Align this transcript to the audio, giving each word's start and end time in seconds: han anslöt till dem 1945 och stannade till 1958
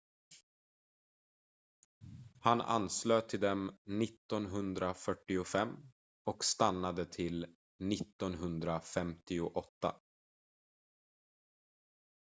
han 2.39 2.61
anslöt 2.61 3.29
till 3.29 3.39
dem 3.39 3.69
1945 3.85 5.91
och 6.25 6.45
stannade 6.45 7.05
till 7.05 7.43
1958 7.93 9.95